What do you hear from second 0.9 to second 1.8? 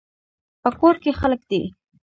کې خلک دي